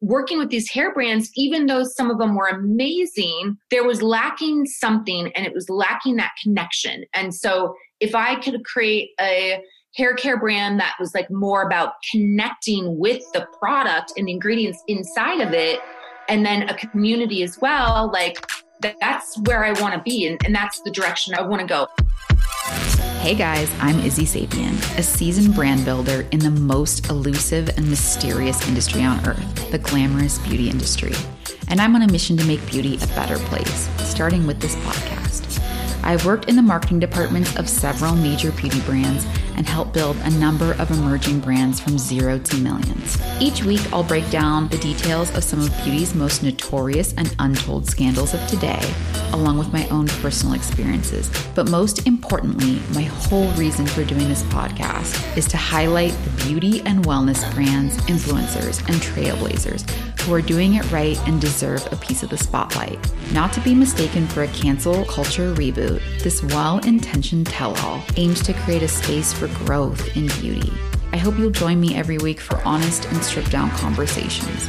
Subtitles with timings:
[0.00, 4.66] working with these hair brands, even though some of them were amazing, there was lacking
[4.66, 7.04] something and it was lacking that connection.
[7.14, 9.60] And so if I could create a
[9.96, 14.82] hair care brand that was like more about connecting with the product and the ingredients
[14.86, 15.80] inside of it,
[16.28, 18.46] and then a community as well, like
[19.00, 20.26] that's where I want to be.
[20.26, 21.86] And, and that's the direction I want to go.
[23.18, 28.66] Hey guys, I'm Izzy Sapien, a seasoned brand builder in the most elusive and mysterious
[28.68, 31.12] industry on earth, the glamorous beauty industry.
[31.66, 35.60] And I'm on a mission to make beauty a better place, starting with this podcast.
[36.04, 39.26] I've worked in the marketing departments of several major beauty brands
[39.58, 43.18] and help build a number of emerging brands from zero to millions.
[43.40, 47.86] Each week, I'll break down the details of some of beauty's most notorious and untold
[47.86, 48.80] scandals of today,
[49.32, 51.28] along with my own personal experiences.
[51.56, 56.80] But most importantly, my whole reason for doing this podcast is to highlight the beauty
[56.82, 62.22] and wellness brands, influencers, and trailblazers who are doing it right and deserve a piece
[62.22, 62.98] of the spotlight.
[63.32, 68.42] Not to be mistaken for a cancel culture reboot, this well intentioned tell all aims
[68.42, 70.72] to create a space for growth in beauty.
[71.12, 74.68] I hope you'll join me every week for honest and stripped down conversations.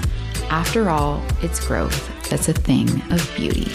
[0.49, 3.71] After all, it's growth that's a thing of beauty.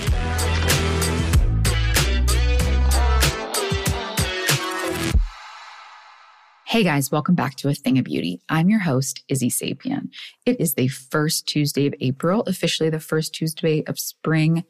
[6.67, 8.41] Hey guys, welcome back to A Thing of Beauty.
[8.49, 10.09] I'm your host, Izzy Sapien.
[10.45, 14.65] It is the first Tuesday of April, officially the first Tuesday of spring,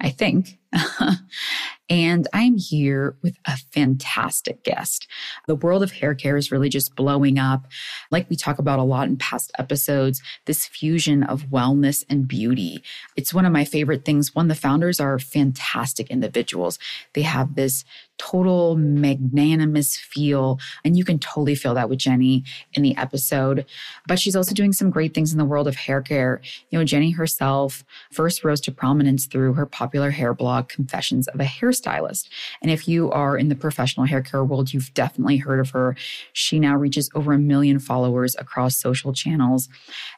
[0.00, 0.58] I think.
[1.88, 5.06] and I'm here with a fantastic guest.
[5.46, 7.66] The world of hair care is really just blowing up.
[8.10, 12.82] Like we talk about a lot in past episodes, this fusion of wellness and beauty.
[13.16, 14.34] It's one of my favorite things.
[14.34, 16.78] One, the founders are fantastic individuals.
[17.12, 17.84] They have this
[18.18, 20.58] total magnanimous feel.
[20.84, 23.66] And you can totally feel that with Jenny in the episode.
[24.06, 26.40] But she's also doing some great things in the world of hair care.
[26.70, 31.40] You know, Jenny herself first rose to prominence through her popular hair blog, Confessions of
[31.40, 32.28] a Hairstylist.
[32.62, 35.96] And if you are in the professional hair care world, you've definitely heard of her.
[36.32, 39.68] She now reaches over a million followers across social channels.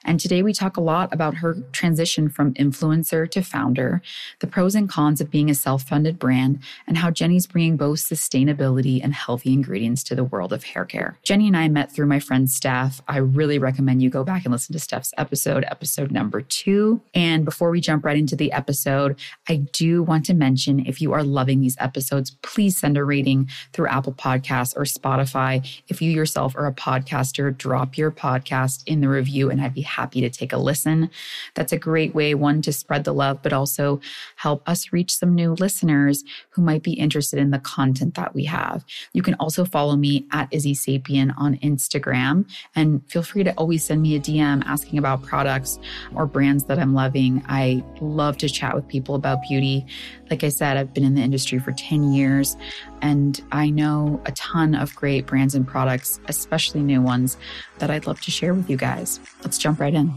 [0.04, 4.02] And today we talk a lot about her transition from influencer to founder,
[4.40, 7.85] the pros and cons of being a self funded brand, and how Jenny's bringing both
[7.86, 11.16] both sustainability and healthy ingredients to the world of hair care.
[11.22, 13.00] Jenny and I met through my friend Steph.
[13.06, 17.00] I really recommend you go back and listen to Steph's episode, episode number two.
[17.14, 19.16] And before we jump right into the episode,
[19.48, 23.48] I do want to mention if you are loving these episodes, please send a rating
[23.72, 25.64] through Apple Podcasts or Spotify.
[25.86, 29.82] If you yourself are a podcaster, drop your podcast in the review and I'd be
[29.82, 31.08] happy to take a listen.
[31.54, 34.00] That's a great way, one, to spread the love, but also
[34.34, 38.44] help us reach some new listeners who might be interested in the content that we
[38.44, 38.84] have.
[39.12, 43.84] You can also follow me at Izzy Sapien on Instagram and feel free to always
[43.84, 45.78] send me a DM asking about products
[46.14, 47.44] or brands that I'm loving.
[47.48, 49.84] I love to chat with people about beauty.
[50.30, 52.56] Like I said, I've been in the industry for 10 years
[53.02, 57.36] and I know a ton of great brands and products, especially new ones
[57.78, 59.20] that I'd love to share with you guys.
[59.42, 60.14] Let's jump right in.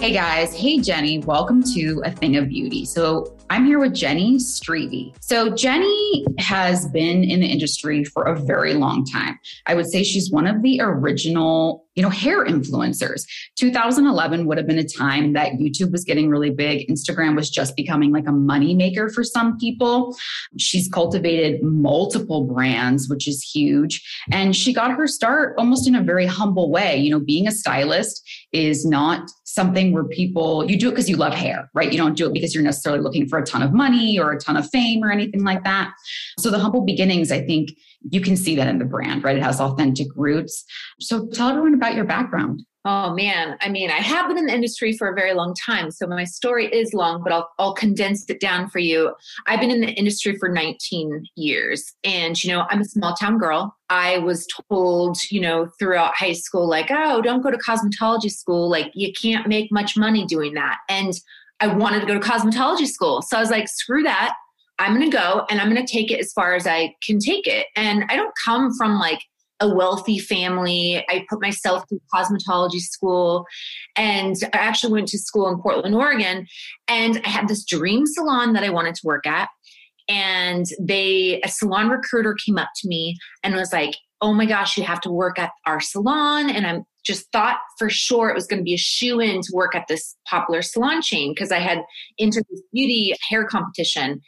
[0.00, 2.86] Hey guys, hey Jenny, welcome to A Thing of Beauty.
[2.86, 5.12] So I'm here with Jenny Strebe.
[5.20, 9.38] So Jenny has been in the industry for a very long time.
[9.66, 13.24] I would say she's one of the original you know, hair influencers.
[13.56, 16.88] 2011 would have been a time that YouTube was getting really big.
[16.88, 20.16] Instagram was just becoming like a money maker for some people.
[20.56, 24.02] She's cultivated multiple brands, which is huge.
[24.32, 26.96] And she got her start almost in a very humble way.
[26.96, 31.16] You know, being a stylist is not something where people, you do it because you
[31.16, 31.92] love hair, right?
[31.92, 34.40] You don't do it because you're necessarily looking for a ton of money or a
[34.40, 35.92] ton of fame or anything like that.
[36.38, 37.70] So the humble beginnings, I think,
[38.08, 39.36] you can see that in the brand, right?
[39.36, 40.64] It has authentic roots.
[41.00, 42.62] So tell everyone about your background.
[42.86, 45.90] Oh man, I mean, I have been in the industry for a very long time,
[45.90, 49.14] so my story is long, but I'll, I'll condense it down for you.
[49.46, 53.36] I've been in the industry for 19 years, and you know, I'm a small town
[53.36, 53.76] girl.
[53.90, 58.70] I was told, you know, throughout high school, like, oh, don't go to cosmetology school,
[58.70, 60.78] like, you can't make much money doing that.
[60.88, 61.12] And
[61.60, 64.34] I wanted to go to cosmetology school, so I was like, screw that.
[64.78, 67.18] I'm going to go and I'm going to take it as far as I can
[67.18, 67.66] take it.
[67.76, 69.20] And I don't come from like
[69.60, 71.04] a wealthy family.
[71.08, 73.44] I put myself through cosmetology school
[73.96, 76.46] and I actually went to school in Portland, Oregon.
[76.88, 79.48] And I had this dream salon that I wanted to work at.
[80.08, 84.76] And they, a salon recruiter came up to me and was like, Oh my gosh,
[84.76, 86.50] you have to work at our salon.
[86.50, 89.50] And I'm just thought for sure it was going to be a shoe in to
[89.54, 91.82] work at this popular salon chain because I had
[92.18, 94.20] entered this beauty hair competition.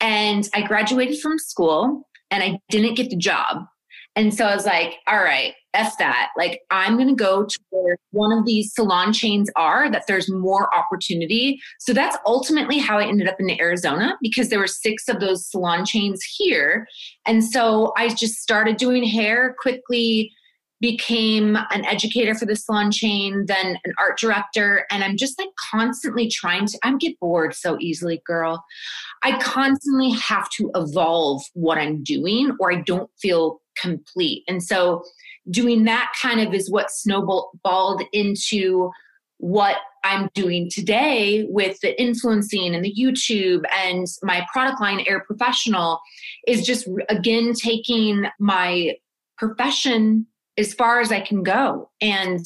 [0.00, 3.66] And I graduated from school and I didn't get the job.
[4.16, 6.30] And so I was like, all right, F that.
[6.38, 10.30] Like, I'm going to go to where one of these salon chains are, that there's
[10.30, 11.60] more opportunity.
[11.78, 15.48] So that's ultimately how I ended up in Arizona because there were six of those
[15.48, 16.86] salon chains here.
[17.26, 20.32] And so I just started doing hair quickly
[20.86, 25.48] became an educator for the salon chain, then an art director, and I'm just like
[25.72, 26.78] constantly trying to.
[26.84, 28.64] I get bored so easily, girl.
[29.24, 34.44] I constantly have to evolve what I'm doing, or I don't feel complete.
[34.46, 35.02] And so,
[35.50, 38.92] doing that kind of is what snowballed into
[39.38, 45.24] what I'm doing today with the influencing and the YouTube and my product line, AIIR
[45.26, 45.98] Professional,
[46.46, 48.94] is just again taking my
[49.36, 50.28] profession
[50.58, 51.90] as far as I can go.
[52.00, 52.44] And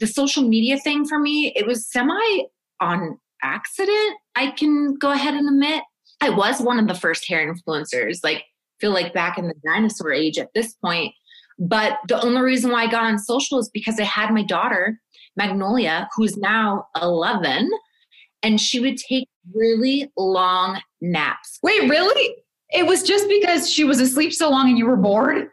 [0.00, 2.44] the social media thing for me, it was semi
[2.80, 4.16] on accident.
[4.34, 5.82] I can go ahead and admit
[6.20, 8.44] I was one of the first hair influencers, like
[8.80, 11.14] feel like back in the dinosaur age at this point.
[11.58, 15.00] But the only reason why I got on social is because I had my daughter,
[15.36, 17.70] Magnolia, who's now 11,
[18.42, 21.58] and she would take really long naps.
[21.62, 22.36] Wait, really?
[22.70, 25.48] It was just because she was asleep so long and you were bored?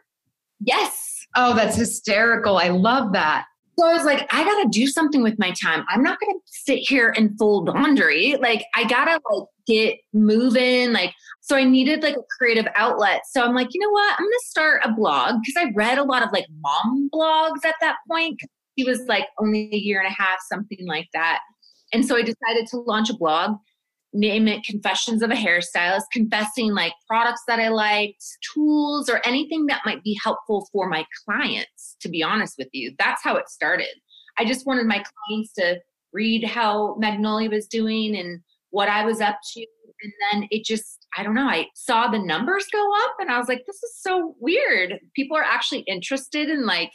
[0.60, 1.19] Yes.
[1.36, 2.58] Oh, that's hysterical.
[2.58, 3.46] I love that.
[3.78, 5.84] So I was like, I gotta do something with my time.
[5.88, 8.36] I'm not gonna sit here and fold laundry.
[8.40, 10.92] Like I gotta like get moving.
[10.92, 13.22] Like so I needed like a creative outlet.
[13.30, 14.12] So I'm like, you know what?
[14.18, 17.76] I'm gonna start a blog because I read a lot of like mom blogs at
[17.80, 18.38] that point.
[18.76, 21.40] He was like only a year and a half, something like that.
[21.92, 23.56] And so I decided to launch a blog
[24.12, 29.66] name it confessions of a hairstylist confessing like products that i liked tools or anything
[29.66, 32.94] that might be helpful for my clients to be honest with you.
[32.98, 33.94] That's how it started.
[34.38, 35.80] I just wanted my clients to
[36.12, 38.40] read how magnolia was doing and
[38.70, 39.64] what i was up to
[40.02, 43.38] and then it just i don't know i saw the numbers go up and i
[43.38, 44.98] was like this is so weird.
[45.14, 46.90] People are actually interested in like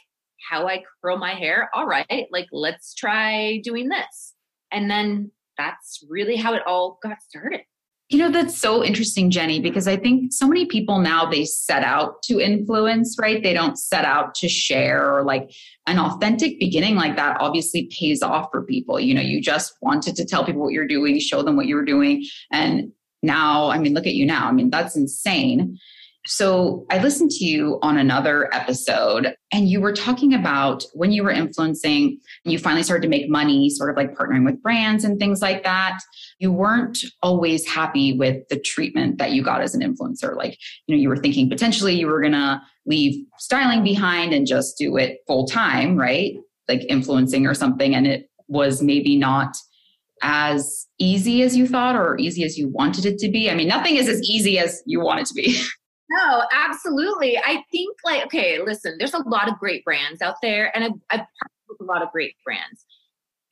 [0.50, 1.70] how i curl my hair?
[1.72, 4.34] All right like let's try doing this.
[4.70, 7.62] And then that's really how it all got started.
[8.08, 11.82] You know, that's so interesting, Jenny, because I think so many people now they set
[11.82, 13.42] out to influence, right?
[13.42, 15.50] They don't set out to share or like
[15.88, 19.00] an authentic beginning like that obviously pays off for people.
[19.00, 21.74] You know, you just wanted to tell people what you're doing, show them what you
[21.74, 22.24] were doing.
[22.52, 22.92] And
[23.24, 24.46] now, I mean, look at you now.
[24.46, 25.76] I mean, that's insane.
[26.26, 31.22] So I listened to you on another episode, and you were talking about when you
[31.22, 35.04] were influencing, and you finally started to make money, sort of like partnering with brands
[35.04, 36.00] and things like that.
[36.38, 40.36] You weren't always happy with the treatment that you got as an influencer.
[40.36, 44.46] Like, you know, you were thinking potentially you were going to leave styling behind and
[44.46, 46.34] just do it full time, right?
[46.68, 47.94] Like influencing or something.
[47.94, 49.56] And it was maybe not
[50.22, 53.50] as easy as you thought or easy as you wanted it to be.
[53.50, 55.60] I mean, nothing is as easy as you want it to be.
[56.08, 57.36] No, absolutely.
[57.38, 60.92] I think like okay, listen, there's a lot of great brands out there, and I've,
[61.10, 62.84] I've partnered with a lot of great brands.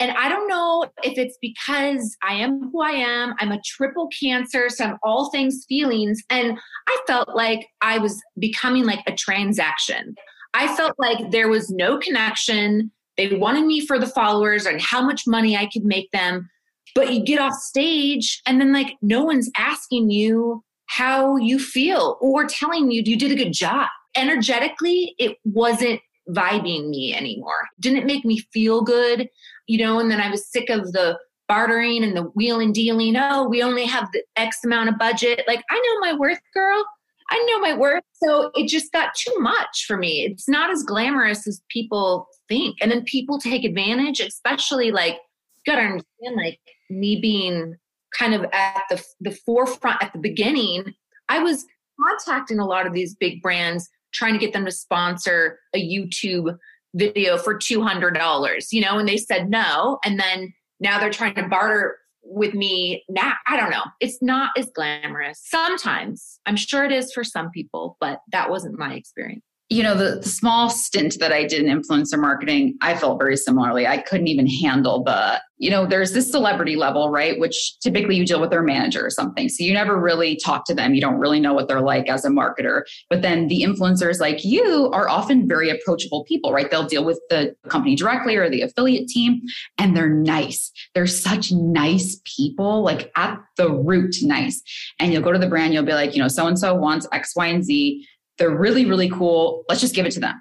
[0.00, 3.34] And I don't know if it's because I am who I am.
[3.38, 6.22] I'm a triple cancer, so I'm all things feelings.
[6.30, 6.58] And
[6.88, 10.14] I felt like I was becoming like a transaction.
[10.52, 12.90] I felt like there was no connection.
[13.16, 16.50] They wanted me for the followers and how much money I could make them.
[16.94, 22.19] But you get off stage and then like no one's asking you how you feel
[22.20, 23.88] or telling you you did a good job.
[24.16, 26.00] Energetically, it wasn't
[26.31, 27.69] vibing me anymore.
[27.81, 29.29] Didn't make me feel good,
[29.67, 33.17] you know, and then I was sick of the bartering and the wheel and dealing.
[33.17, 35.43] Oh, we only have the X amount of budget.
[35.46, 36.84] Like, I know my worth, girl.
[37.31, 38.05] I know my worth.
[38.22, 40.24] So it just got too much for me.
[40.24, 42.76] It's not as glamorous as people think.
[42.81, 46.60] And then people take advantage, especially like, you gotta understand, like
[46.91, 47.76] me being
[48.18, 50.94] kind of at the, the forefront at the beginning,
[51.28, 51.64] I was
[52.00, 56.56] contacting a lot of these big brands trying to get them to sponsor a YouTube
[56.94, 59.98] video for $200, you know, and they said no.
[60.04, 63.32] And then now they're trying to barter with me now.
[63.46, 63.84] I don't know.
[64.00, 65.40] It's not as glamorous.
[65.44, 69.96] Sometimes I'm sure it is for some people, but that wasn't my experience you know
[69.96, 73.86] the, the, small stint that i did in influencer marketing i felt very similarly.
[73.86, 78.26] I couldn't even handle the you know there's this celebrity level right which typically you
[78.26, 79.48] deal with their manager or something.
[79.48, 80.94] So you never really talk to them.
[80.94, 82.82] You don't really know what they're like as a marketer.
[83.08, 86.70] But then the influencers like you are often very approachable people right?
[86.70, 89.42] They'll deal with the company directly or the affiliate team
[89.78, 90.72] and they're nice.
[90.94, 94.60] They're such nice people like at the root nice.
[94.98, 97.06] And you'll go to the brand you'll be like you know so and so wants
[97.12, 98.06] x y and z
[98.38, 99.64] they're really, really cool.
[99.69, 100.41] Let's just give it to them.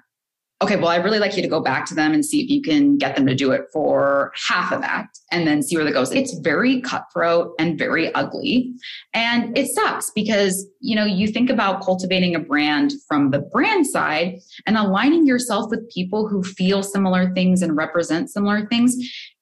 [0.62, 2.62] okay, well, I'd really like you to go back to them and see if you
[2.62, 5.92] can get them to do it for half of that and then see where that
[5.92, 6.10] goes.
[6.12, 8.72] It's very cutthroat and very ugly.
[9.12, 13.86] And it sucks because, you know, you think about cultivating a brand from the brand
[13.86, 18.96] side and aligning yourself with people who feel similar things and represent similar things.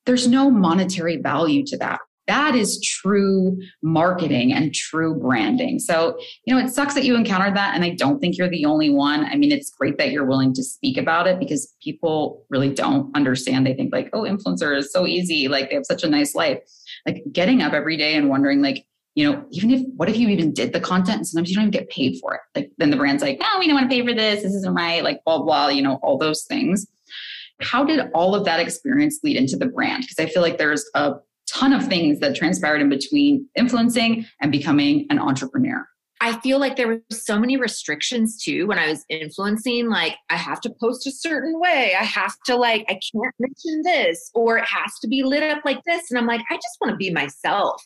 [0.07, 5.79] There's no monetary value to that, that is true marketing and true branding.
[5.79, 7.75] So, you know, it sucks that you encountered that.
[7.75, 9.25] And I don't think you're the only one.
[9.25, 13.15] I mean, it's great that you're willing to speak about it because people really don't
[13.17, 13.67] understand.
[13.67, 15.49] They think, like, oh, influencer is so easy.
[15.49, 16.59] Like, they have such a nice life.
[17.07, 20.29] Like, getting up every day and wondering, like, you know, even if what if you
[20.29, 22.41] even did the content and sometimes you don't even get paid for it?
[22.55, 24.43] Like, then the brand's like, oh, we don't want to pay for this.
[24.43, 25.03] This isn't right.
[25.05, 26.87] Like, blah, blah, you know, all those things.
[27.61, 30.03] How did all of that experience lead into the brand?
[30.03, 31.15] Because I feel like there's a
[31.53, 35.87] ton of things that transpired in between influencing and becoming an entrepreneur.
[36.25, 39.89] I feel like there were so many restrictions too when I was influencing.
[39.89, 41.97] Like, I have to post a certain way.
[41.99, 45.65] I have to, like, I can't mention this, or it has to be lit up
[45.65, 46.13] like this.
[46.13, 47.83] And I'm like, I just want to be myself.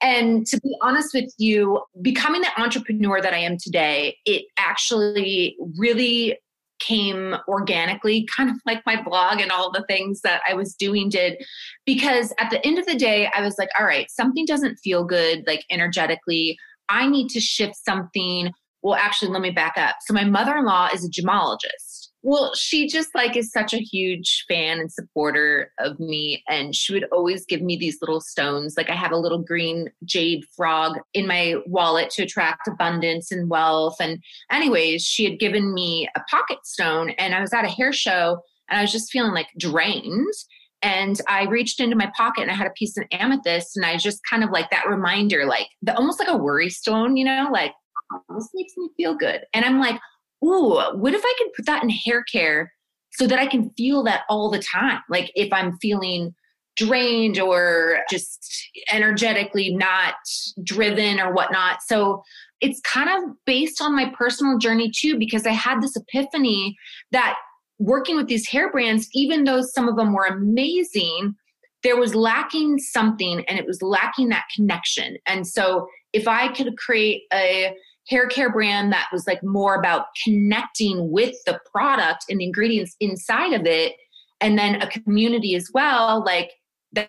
[0.00, 5.56] And to be honest with you, becoming the entrepreneur that I am today, it actually
[5.76, 6.38] really
[6.80, 11.08] came organically, kind of like my blog and all the things that I was doing
[11.08, 11.42] did.
[11.86, 15.04] Because at the end of the day, I was like, all right, something doesn't feel
[15.04, 16.58] good, like energetically.
[16.88, 18.50] I need to shift something.
[18.82, 19.96] Well, actually, let me back up.
[20.06, 21.89] So, my mother in law is a gemologist.
[22.22, 26.42] Well, she just like is such a huge fan and supporter of me.
[26.48, 28.74] And she would always give me these little stones.
[28.76, 33.48] Like I have a little green jade frog in my wallet to attract abundance and
[33.48, 33.96] wealth.
[34.00, 34.22] And,
[34.52, 38.40] anyways, she had given me a pocket stone, and I was at a hair show
[38.68, 40.34] and I was just feeling like drained.
[40.82, 43.96] And I reached into my pocket and I had a piece of amethyst, and I
[43.96, 47.48] just kind of like that reminder, like the almost like a worry stone, you know,
[47.50, 47.72] like
[48.12, 49.44] oh, this makes me feel good.
[49.54, 50.00] And I'm like,
[50.44, 52.72] ooh, what if I could put that in hair care
[53.12, 55.00] so that I can feel that all the time?
[55.08, 56.34] Like if I'm feeling
[56.76, 60.14] drained or just energetically not
[60.62, 61.82] driven or whatnot.
[61.82, 62.22] So
[62.60, 66.76] it's kind of based on my personal journey too, because I had this epiphany
[67.12, 67.36] that
[67.78, 71.34] working with these hair brands, even though some of them were amazing,
[71.82, 75.16] there was lacking something and it was lacking that connection.
[75.26, 77.74] And so if I could create a
[78.08, 82.96] hair care brand that was like more about connecting with the product and the ingredients
[83.00, 83.94] inside of it
[84.40, 86.50] and then a community as well like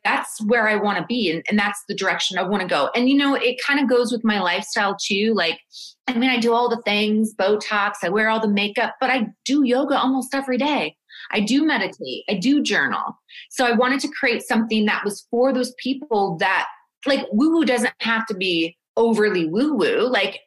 [0.03, 2.89] that's where i want to be and, and that's the direction i want to go.
[2.95, 5.60] And you know it kind of goes with my lifestyle too like
[6.07, 9.27] i mean i do all the things botox i wear all the makeup but i
[9.45, 10.95] do yoga almost every day.
[11.31, 13.17] I do meditate i do journal.
[13.50, 16.67] So i wanted to create something that was for those people that
[17.05, 20.39] like woo woo doesn't have to be overly woo woo like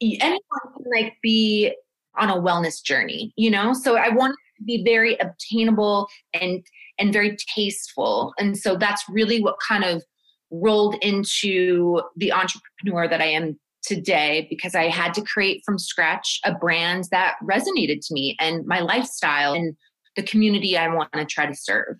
[0.00, 0.40] anyone
[0.76, 1.74] can like be
[2.18, 3.72] on a wellness journey, you know?
[3.72, 6.64] So I want to be very obtainable and
[6.98, 8.34] and very tasteful.
[8.38, 10.02] And so that's really what kind of
[10.50, 16.40] rolled into the entrepreneur that I am today because I had to create from scratch
[16.44, 19.76] a brand that resonated to me and my lifestyle and
[20.16, 21.96] the community I want to try to serve.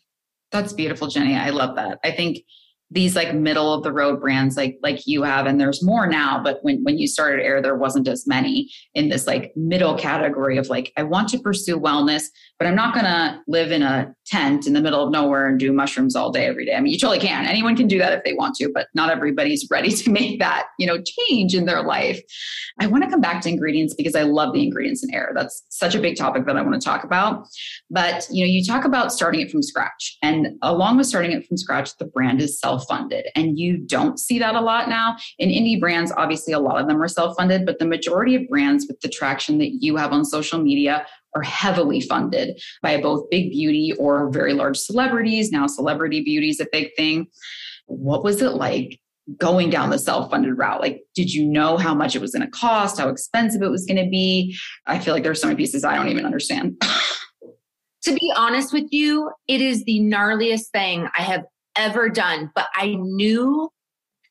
[0.50, 1.36] That's beautiful, Jenny.
[1.36, 1.98] I love that.
[2.02, 2.40] I think
[2.90, 6.42] these like middle of the road brands like like you have and there's more now
[6.42, 10.56] but when when you started AIIR there wasn't as many in this like middle category
[10.56, 12.24] of like i want to pursue wellness
[12.58, 15.58] but i'm not going to live in a tent in the middle of nowhere and
[15.58, 16.74] do mushrooms all day every day.
[16.74, 17.46] I mean you totally can.
[17.46, 20.66] Anyone can do that if they want to but not everybody's ready to make that
[20.78, 22.20] you know change in their life.
[22.80, 25.32] I want to come back to ingredients because i love the ingredients in AIIR.
[25.34, 27.46] That's such a big topic that i want to talk about.
[27.90, 31.46] But you know you talk about starting it from scratch and along with starting it
[31.46, 35.16] from scratch the brand is self self-funded and you don't see that a lot now.
[35.38, 38.86] In indie brands obviously a lot of them are self-funded but the majority of brands
[38.88, 43.50] with the traction that you have on social media are heavily funded by both big
[43.50, 47.26] beauty or very large celebrities now celebrity beauty is a big thing.
[47.86, 48.98] What was it like
[49.36, 50.80] going down the self-funded route?
[50.80, 53.84] Like did you know how much it was going to cost how expensive it was
[53.84, 54.56] going to be?
[54.86, 56.80] I feel like there's so many pieces i don't even understand.
[58.02, 61.42] To be honest with you, it is the gnarliest thing I have
[61.78, 63.70] ever done, but I knew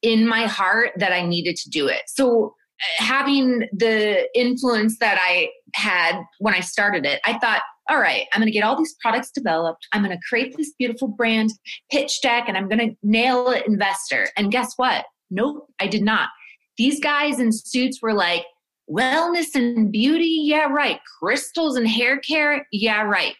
[0.04, 2.01] in my heart that I needed to do it.
[2.08, 8.00] So uh, having the influence that I had when I started it, I thought, all
[8.00, 9.88] right, I'm going to get all these products developed.
[9.94, 11.51] I'm going to create this beautiful brand
[11.89, 14.27] pitch deck and I'm going to nail it investor.
[14.38, 15.06] And guess what?
[15.32, 16.30] Nope, I did not.
[16.77, 18.44] These guys in suits were like,
[18.89, 21.00] wellness and beauty, yeah, right.
[21.20, 23.36] Crystals and hair care, yeah, right.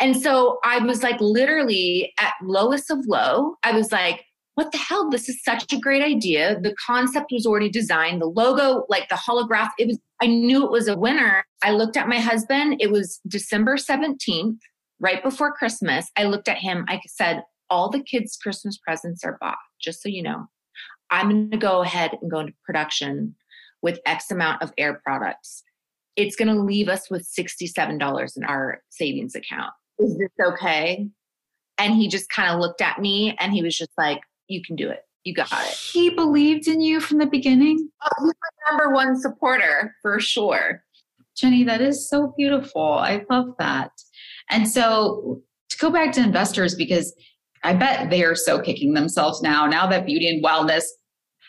[0.00, 3.56] And so I was like literally at lowest of low.
[3.62, 4.24] I was like,
[4.54, 5.08] what the hell?
[5.08, 6.58] This is such a great idea.
[6.60, 8.20] The concept was already designed.
[8.20, 11.44] The logo, like the holograph, it was, I knew it was a winner.
[11.62, 12.76] I looked at my husband.
[12.80, 14.58] It was December 17th,
[14.98, 16.10] right before Christmas.
[16.16, 16.84] I looked at him.
[16.88, 20.46] I said, all the kids' Christmas presents are bought, just so you know.
[21.10, 23.36] I'm going to go ahead and go into production
[23.80, 25.62] with X amount of AIIR products.
[26.16, 29.72] It's going to leave us with $67 in our savings account.
[29.98, 31.08] Is this okay?
[31.78, 34.76] And he just kind of looked at me and he was just like, You can
[34.76, 35.00] do it.
[35.24, 35.74] You got it.
[35.74, 37.88] He believed in you from the beginning.
[38.02, 40.82] Oh, he's my number one supporter for sure.
[41.36, 42.82] Jenny, that is so beautiful.
[42.82, 43.92] I love that.
[44.50, 47.14] And so to go back to investors, because
[47.62, 50.84] I bet they are so kicking themselves now, now that beauty and wellness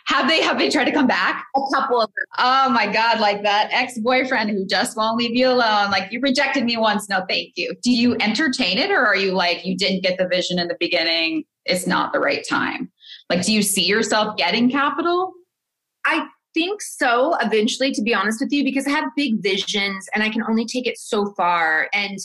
[0.09, 1.45] have they have they tried to come back?
[1.55, 2.25] A couple of them.
[2.39, 5.91] Oh my God, like that ex-boyfriend who just won't leave you alone.
[5.91, 7.75] Like you rejected me once, no thank you.
[7.83, 10.77] Do you entertain it or are you like you didn't get the vision in the
[10.79, 11.43] beginning?
[11.65, 12.91] It's not the right time.
[13.29, 15.31] Like, do you see yourself getting capital?
[16.05, 16.25] I
[16.55, 20.29] think so eventually, to be honest with you, because I have big visions and I
[20.29, 21.87] can only take it so far.
[21.93, 22.17] And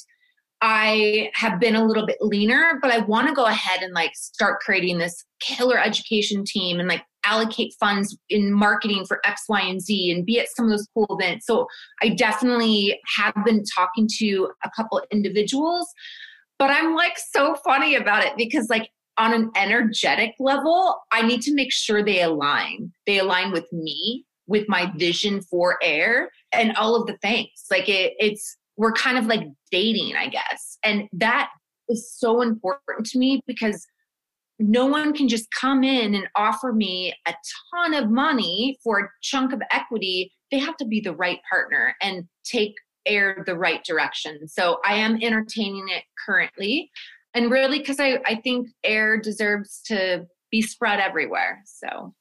[0.62, 4.12] I have been a little bit leaner, but I want to go ahead and like
[4.14, 9.60] start creating this killer education team and like allocate funds in marketing for X, Y,
[9.60, 11.46] and Z and be at some of those cool events.
[11.46, 11.66] So
[12.02, 15.86] I definitely have been talking to a couple individuals,
[16.58, 21.42] but I'm like so funny about it because like on an energetic level, I need
[21.42, 22.92] to make sure they align.
[23.06, 27.48] They align with me, with my vision for AIIR and all of the things.
[27.70, 30.78] Like it, it's we're kind of like dating, I guess.
[30.82, 31.50] And that
[31.88, 33.86] is so important to me because
[34.58, 37.34] no one can just come in and offer me a
[37.72, 40.32] ton of money for a chunk of equity.
[40.50, 42.74] They have to be the right partner and take
[43.08, 44.46] AIIR the right direction.
[44.48, 46.90] So I am entertaining it currently.
[47.34, 51.62] And really, because I, I think AIIR deserves to be spread everywhere.
[51.66, 52.14] So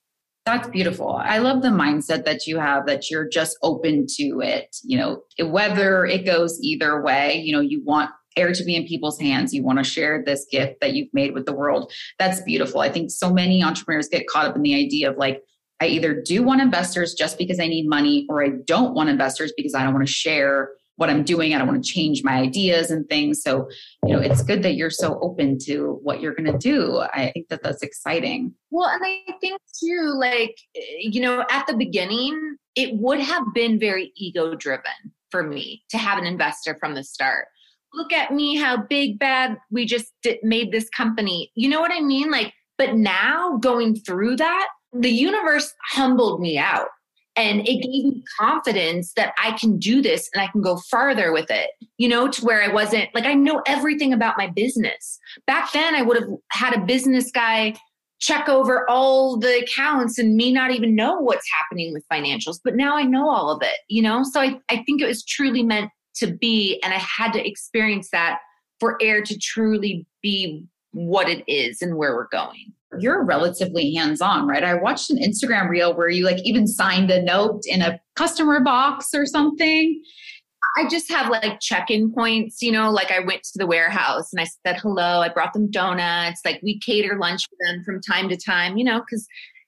[0.45, 1.15] that's beautiful.
[1.15, 4.75] I love the mindset that you have that you're just open to it.
[4.83, 8.85] You know, whether it goes either way, you know, you want AIIR to be in
[8.85, 9.53] people's hands.
[9.53, 11.91] You want to share this gift that you've made with the world.
[12.19, 12.81] That's beautiful.
[12.81, 15.41] I think so many entrepreneurs get caught up in the idea of like,
[15.81, 19.51] I either do want investors just because I need money, or I don't want investors
[19.57, 21.53] because I don't want to share what I'm doing.
[21.53, 23.41] I don't want to change my ideas and things.
[23.41, 23.67] So,
[24.05, 26.99] you know, it's good that you're so open to what you're going to do.
[26.99, 28.53] I think that that's exciting.
[28.69, 33.43] Well, and I think too, like, eh, you know, at the beginning, it would have
[33.53, 37.47] been very ego driven for me to have an investor from the start
[37.93, 41.51] look at me, how big, bad, we just did, made this company.
[41.55, 42.31] You know what I mean?
[42.31, 46.87] Like, but now going through that, the universe humbled me out
[47.35, 51.31] and it gave me confidence that I can do this and I can go farther
[51.31, 55.19] with it, you know, to where I wasn't like, I know everything about my business.
[55.47, 57.75] Back then, I would have had a business guy
[58.19, 62.59] check over all the accounts and me not even know what's happening with financials.
[62.63, 64.23] But now I know all of it, you know?
[64.23, 66.79] So I, I think it was truly meant to be.
[66.83, 68.39] And I had to experience that
[68.79, 72.73] for AIIR to truly be what it is and where we're going.
[72.99, 74.63] You're relatively hands on, right?
[74.63, 78.59] I watched an Instagram reel where you like even signed a note in a customer
[78.59, 80.01] box or something.
[80.77, 84.31] I just have like check in points, you know, like I went to the warehouse
[84.31, 85.21] and I said hello.
[85.21, 86.41] I brought them donuts.
[86.45, 89.27] Like we cater lunch for them from time to time, you know, because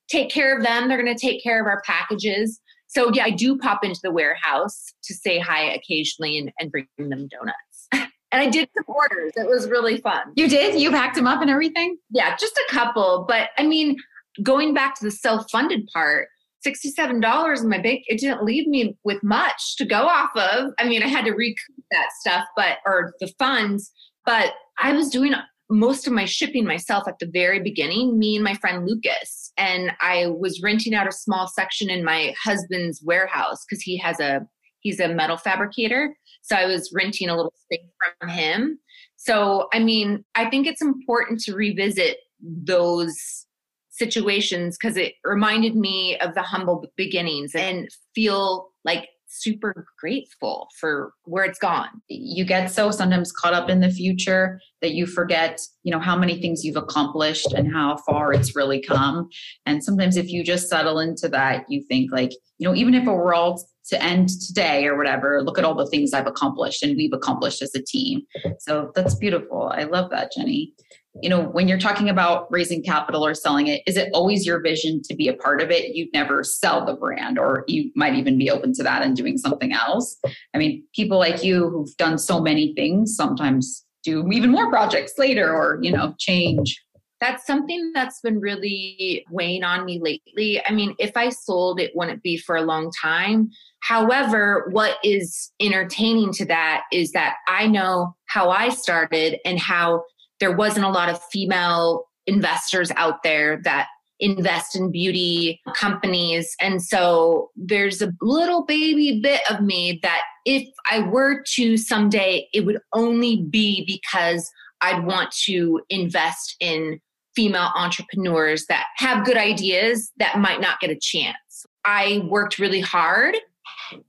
[0.09, 0.87] take care of them.
[0.87, 2.59] They're going to take care of our packages.
[2.95, 6.87] So yeah, I do pop into the warehouse to say hi occasionally and, and bring
[6.97, 7.87] them donuts.
[7.91, 9.33] and I did some orders.
[9.35, 10.31] It was really fun.
[10.35, 10.79] You did?
[10.79, 11.97] You packed them up and everything?
[12.09, 13.25] Yeah, just a couple.
[13.27, 13.97] But I mean,
[14.41, 16.29] going back to the self-funded part,
[16.65, 20.71] $67 in my bank, it didn't leave me with much to go off of.
[20.79, 23.91] I mean, I had to recoup that stuff, but or the funds,
[24.25, 25.33] but I was doing
[25.69, 29.51] most of my shipping myself at the very beginning, me and my friend Lucas.
[29.57, 34.19] And I was renting out a small section in my husband's warehouse because he has
[34.19, 34.45] a
[34.81, 36.15] he's a metal fabricator.
[36.43, 37.87] So I was renting a little space
[38.19, 38.79] from him.
[39.15, 43.45] So I mean, I think it's important to revisit those
[43.89, 49.07] situations because it reminded me of the humble beginnings and feel like
[49.41, 51.89] super grateful for where it's gone.
[52.07, 56.17] You get so sometimes caught up in the future that you forget, you know, how
[56.17, 59.29] many things you've accomplished and how far it's really come.
[59.65, 63.07] And sometimes if you just settle into that, you think like, you know, even if
[63.07, 66.81] it were all to end today or whatever, look at all the things I've accomplished
[66.83, 68.21] and we've accomplished as a team.
[68.59, 69.69] So that's beautiful.
[69.73, 70.73] I love that, Jenny
[71.21, 74.61] you know when you're talking about raising capital or selling it is it always your
[74.61, 78.15] vision to be a part of it you'd never sell the brand or you might
[78.15, 80.17] even be open to that and doing something else
[80.53, 85.13] i mean people like you who've done so many things sometimes do even more projects
[85.17, 86.81] later or you know change
[87.21, 90.61] That's something that's been really weighing on me lately.
[90.67, 93.49] I mean, if I sold, it wouldn't be for a long time.
[93.79, 100.03] However, what is entertaining to that is that I know how I started and how
[100.39, 103.87] there wasn't a lot of female investors out there that
[104.19, 106.55] invest in beauty companies.
[106.61, 112.47] And so there's a little baby bit of me that if I were to someday,
[112.53, 114.49] it would only be because
[114.81, 116.99] I'd want to invest in
[117.35, 121.65] female entrepreneurs that have good ideas that might not get a chance.
[121.83, 123.35] I worked really hard,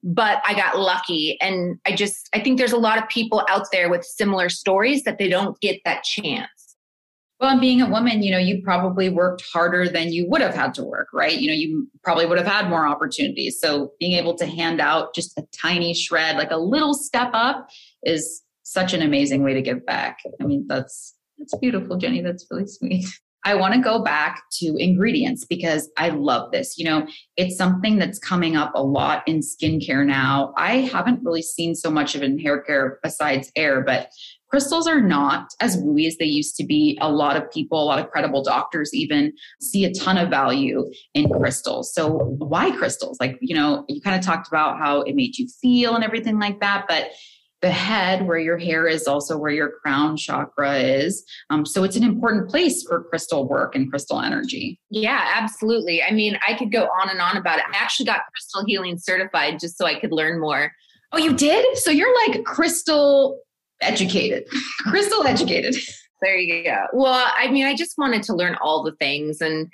[0.02, 1.38] but I got lucky.
[1.40, 5.04] And I just, I think there's a lot of people out there with similar stories
[5.04, 6.50] that they don't get that chance.
[7.38, 10.54] Well, and being a woman, you know, you probably worked harder than you would have
[10.54, 11.36] had to work, right?
[11.36, 13.58] You know, you probably would have had more opportunities.
[13.60, 17.68] So being able to hand out just a tiny shred, like a little step up,
[18.04, 20.20] is such an amazing way to give back.
[20.40, 22.22] I mean, that's that's beautiful, Jenny.
[22.22, 23.06] That's really sweet.
[23.46, 26.76] I want to go back to ingredients because I love this.
[26.76, 27.06] You know,
[27.36, 30.52] it's something that's coming up a lot in skincare now.
[30.56, 34.08] I haven't really seen so much of it in hair care besides AIIR, but
[34.50, 36.98] crystals are not as wooey as they used to be.
[37.00, 40.84] A lot of people, a lot of credible doctors even see a ton of value
[41.14, 41.94] in crystals.
[41.94, 43.16] So why crystals?
[43.20, 46.40] Like, you know, you kind of talked about how it made you feel and everything
[46.40, 47.10] like that, but
[47.66, 51.24] the head where your hair is also where your crown chakra is.
[51.50, 54.78] Um, so it's an important place for crystal work and crystal energy.
[54.88, 56.00] Yeah absolutely.
[56.00, 57.64] I mean i could go on and on about it.
[57.72, 60.70] I actually got crystal healing certified just so i could learn more.
[61.10, 61.76] Oh you did?
[61.78, 63.40] So you're like crystal
[63.80, 64.44] educated
[64.82, 65.74] crystal educated.
[66.22, 66.84] There you go.
[66.92, 69.66] Well i mean i just wanted to learn all the things and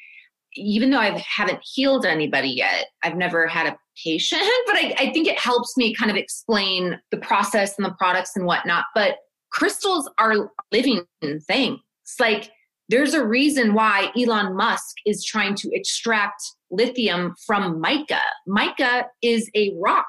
[0.54, 5.12] even though I haven't healed anybody yet, I've never had a patient, but I, I,
[5.12, 8.84] think it helps me kind of explain the process and the products and whatnot.
[8.94, 9.16] But
[9.50, 11.04] crystals are living
[11.46, 11.80] things.
[12.18, 12.50] Like
[12.88, 18.20] there's a reason why Elon Musk is trying to extract lithium from mica.
[18.46, 20.06] Mica is a rock.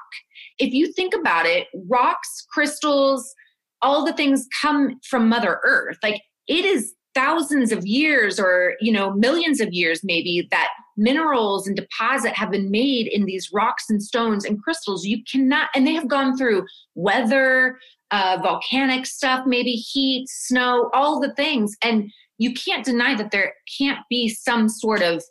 [0.58, 3.34] If you think about it, rocks, crystals,
[3.82, 5.98] all the things come from Mother Earth.
[6.02, 11.66] Like it is thousands of years or you know millions of years maybe that minerals
[11.66, 15.04] and deposit have been made in these rocks and stones and crystals.
[15.04, 17.78] You cannot and they have gone through weather
[18.10, 21.76] uh, volcanic stuff maybe heat snow all the things.
[21.82, 25.22] And you can't deny that there can't be some sort of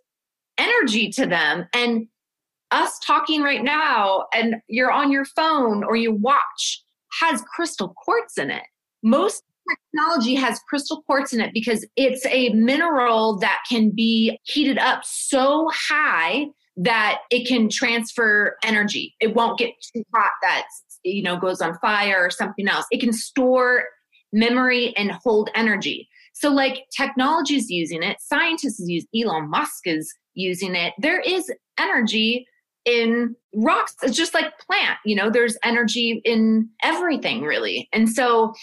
[0.58, 1.67] energy to them.
[1.74, 2.08] And
[2.72, 6.84] us talking right now and you're on your phone or your watch
[7.22, 8.63] has crystal quartz in it.
[9.04, 14.78] Most technology has crystal quartz in it because it's a mineral that can be heated
[14.78, 16.45] up so high
[16.76, 19.15] that it can transfer energy.
[19.19, 20.65] It won't get too hot that
[21.04, 22.86] you know goes on fire or something else.
[22.91, 23.86] It can store
[24.32, 26.10] memory and hold energy.
[26.34, 30.93] So like technology is using it, scientists use Elon Musk is using it.
[30.97, 32.47] There is energy
[32.86, 33.95] in rocks.
[34.02, 37.88] It's just like plant, you know, there's energy in everything really.
[37.93, 38.54] And so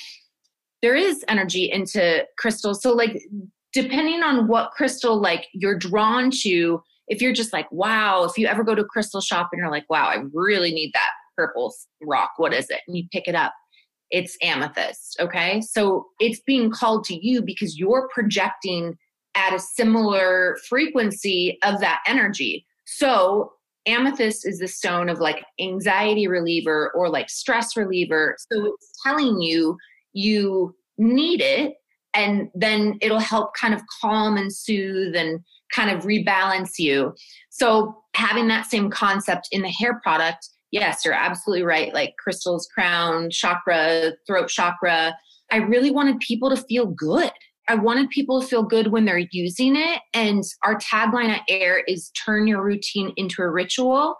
[0.82, 2.82] there is energy into crystals.
[2.82, 3.22] So like
[3.72, 8.46] depending on what crystal like you're drawn to, if you're just like, wow, if you
[8.46, 11.74] ever go to a crystal shop and you're like, wow, I really need that purple
[12.02, 12.80] rock, what is it?
[12.86, 13.52] And you pick it up.
[14.10, 15.16] It's amethyst.
[15.20, 15.60] Okay.
[15.60, 18.96] So it's being called to you because you're projecting
[19.36, 22.66] at a similar frequency of that energy.
[22.86, 23.52] So
[23.86, 28.36] amethyst is the stone of like anxiety reliever or like stress reliever.
[28.50, 29.76] So it's telling you
[30.12, 31.74] you need it
[32.14, 35.40] and then it'll help kind of calm and soothe and
[35.72, 37.14] kind of rebalance you.
[37.50, 42.68] So having that same concept in the hair product yes you're absolutely right like crystals
[42.72, 45.14] crown chakra throat chakra.
[45.52, 47.30] I really wanted people to feel good.
[47.68, 51.82] I wanted people to feel good when they're using it and our tagline at AIIR
[51.86, 54.16] is turn your routine into a ritual.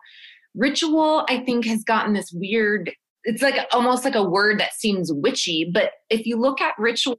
[0.54, 2.90] Ritual i think has gotten this weird
[3.24, 7.18] it's like almost like a word that seems witchy, but if you look at ritual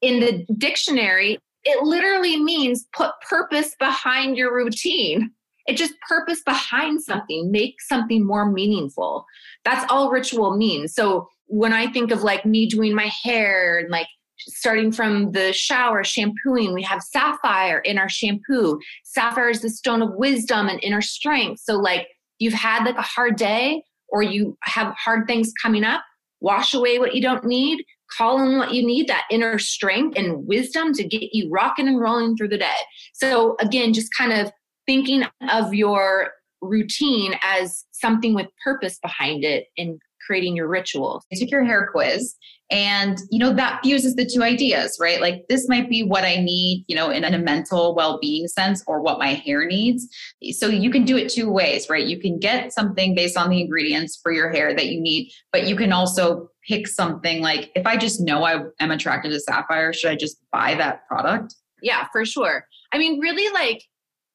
[0.00, 5.30] in the dictionary, it literally means put purpose behind your routine.
[5.66, 9.24] It just purpose behind something, make something more meaningful.
[9.64, 10.94] That's all ritual means.
[10.94, 15.52] So when I think of like me doing my hair and like starting from the
[15.52, 18.78] shower, shampooing, we have sapphire in our shampoo.
[19.04, 21.62] Sapphire is the stone of wisdom and inner strength.
[21.64, 26.02] So like you've had like a hard day, or you have hard things coming up,
[26.40, 27.84] wash away what you don't need,
[28.16, 32.00] call in what you need that inner strength and wisdom to get you rocking and
[32.00, 32.76] rolling through the day.
[33.12, 34.52] So, again, just kind of
[34.86, 41.22] thinking of your routine as something with purpose behind it and creating your ritual.
[41.32, 42.34] I took your hair quiz
[42.70, 45.20] and, you know, that fuses the two ideas, right?
[45.20, 48.82] Like this might be what I need, you know, in a mental well being sense
[48.86, 50.08] or what my hair needs.
[50.52, 52.06] So you can do it two ways, right?
[52.06, 55.66] You can get something based on the ingredients for your hair that you need, but
[55.66, 59.92] you can also pick something like if I just know I am attracted to sapphire,
[59.92, 61.54] should I just buy that product?
[61.82, 62.66] Yeah, for sure.
[62.92, 63.82] I mean, really, like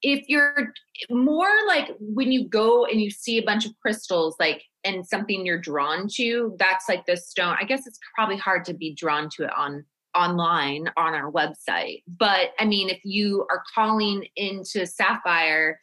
[0.02, 0.72] if you're
[1.10, 5.44] more like when you go and you see a bunch of crystals, like and something
[5.44, 7.56] you're drawn to, that's like the stone.
[7.60, 9.84] I guess it's probably hard to be drawn to it on
[10.14, 12.02] online on our website.
[12.08, 15.78] But I mean, if you are calling into Sapphire,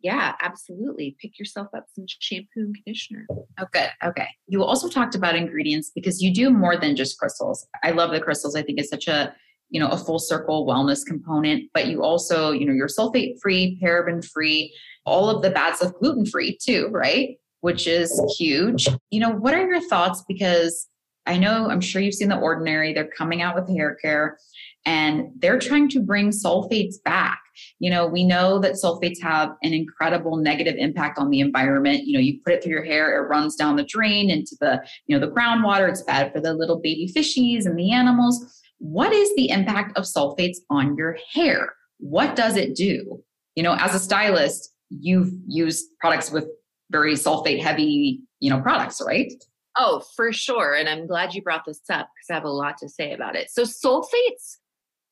[0.00, 1.16] yeah, absolutely.
[1.20, 3.26] Pick yourself up some shampoo and conditioner.
[3.58, 3.88] Oh, good.
[4.04, 4.28] Okay.
[4.46, 7.66] You also talked about ingredients because you do more than just crystals.
[7.82, 8.54] I love the crystals.
[8.54, 9.34] I think it's such a
[9.70, 13.78] you know a full circle wellness component but you also you know you're sulfate free
[13.82, 14.72] paraben free
[15.06, 17.38] all of the bad stuff gluten free too right?
[17.60, 18.88] Which is huge.
[19.10, 20.22] You know what are your thoughts?
[20.28, 20.88] Because
[21.28, 22.92] i know i'm sure you've seen the ordinary.
[22.92, 24.38] They're coming out with hair care
[24.84, 27.40] and they're trying to bring sulfates back.
[27.78, 32.06] You know we know that sulfates have an incredible negative impact on the environment.
[32.06, 34.86] You know you put it through your hair it runs down the drain into the
[35.06, 35.88] you know the groundwater.
[35.88, 40.04] It's bad for the little baby fishies and the animals what is the impact of
[40.04, 41.74] sulfates on your hair?
[41.98, 43.22] What does it do?
[43.54, 46.46] You know, as a stylist, you've used products with
[46.90, 49.32] very sulfate heavy, you know, products, right?
[49.76, 50.74] Oh, for sure.
[50.74, 53.36] And I'm glad you brought this up because I have a lot to say about
[53.36, 53.50] it.
[53.50, 54.56] So, sulfates,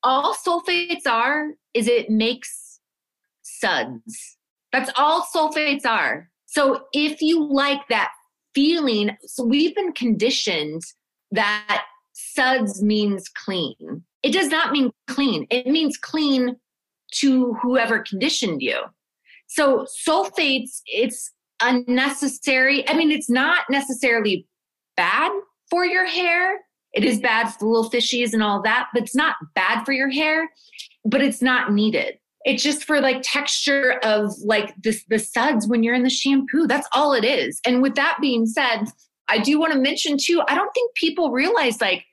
[0.03, 2.81] all sulfates are is it makes
[3.43, 4.37] suds.
[4.73, 6.31] That's all sulfates are.
[6.47, 8.11] So, if you like that
[8.55, 10.83] feeling, so we've been conditioned
[11.33, 14.03] that suds means clean.
[14.23, 15.47] It does not mean clean.
[15.51, 16.57] It means clean
[17.17, 18.81] to whoever conditioned you.
[19.47, 22.89] So sulfates, it's unnecessary.
[22.89, 24.47] I mean, it's not necessarily
[24.97, 25.31] bad
[25.71, 26.61] for your hair.
[26.95, 29.93] It is bad for the little fishies and all that, but it's not bad for
[29.93, 30.51] your hair,
[31.05, 32.19] but it's not needed.
[32.45, 36.67] It's just for like texture of like this the suds when you're in the shampoo.
[36.67, 37.61] That's all it is.
[37.67, 38.85] And with that being said,
[39.29, 42.05] I do want to mention too, I don't think people realize like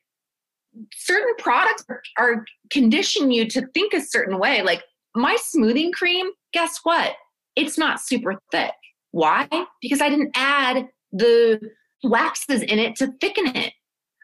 [0.93, 4.61] certain products are, are condition you to think a certain way.
[4.61, 4.83] Like
[5.15, 7.13] my smoothing cream, guess what?
[7.55, 8.71] It's not super thick.
[9.11, 9.47] Why?
[9.81, 11.59] Because I didn't add the
[12.03, 13.73] waxes in it to thicken it.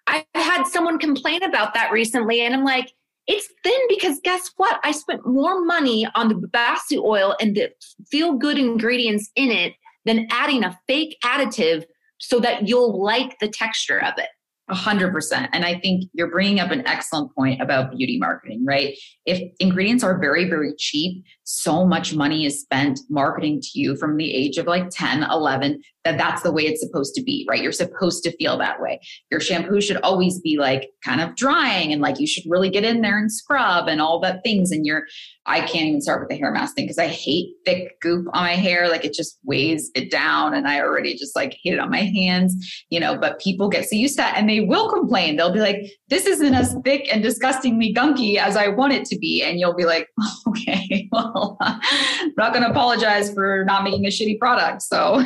[0.08, 2.94] I had someone complain about that recently, and I'm like,
[3.28, 4.80] it's thin because guess what?
[4.86, 7.72] I spent more money on the babassu oil and the
[8.10, 9.74] feel good ingredients in it
[10.06, 11.84] than adding a fake additive
[12.18, 14.30] so that you'll like the texture of it.
[14.70, 15.50] A hundred percent.
[15.54, 18.98] And I think you're bringing up an excellent point about beauty marketing, right?
[19.26, 24.18] If ingredients are very, very cheap, so much money is spent marketing to you from
[24.18, 27.62] the age of like 10, 11, that that's the way it's supposed to be, right?
[27.62, 29.00] You're supposed to feel that way.
[29.30, 32.84] Your shampoo should always be like kind of drying and like you should really get
[32.84, 34.72] in there and scrub and all that things.
[34.72, 35.04] And you're,
[35.46, 38.44] I can't even start with the hair mask thing because I hate thick goop on
[38.44, 38.90] my hair.
[38.90, 40.54] Like it just weighs it down.
[40.54, 43.86] And I already just like hate it on my hands, you know, but people get
[43.86, 45.36] so used to that and they will complain.
[45.36, 49.18] They'll be like, this isn't as thick and disgustingly gunky as I want it to
[49.18, 49.44] be.
[49.44, 50.08] And you'll be like,
[50.48, 54.82] okay, well, I'm not going to apologize for not making a shitty product.
[54.82, 55.24] So,